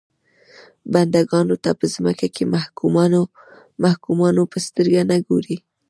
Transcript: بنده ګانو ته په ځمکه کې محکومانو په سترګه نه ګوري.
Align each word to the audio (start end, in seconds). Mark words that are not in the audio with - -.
بنده 0.93 1.21
ګانو 1.31 1.55
ته 1.63 1.71
په 1.79 1.85
ځمکه 1.93 2.27
کې 2.35 2.43
محکومانو 3.83 4.43
په 4.51 4.57
سترګه 4.67 5.01
نه 5.11 5.17
ګوري. 5.27 5.57